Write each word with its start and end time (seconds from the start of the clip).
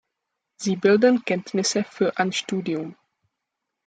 Sie 0.55 0.77
bilden 0.77 1.25
Kenntnisse 1.25 1.83
für 1.83 2.17
ein 2.17 2.31
Studium. 2.33 2.95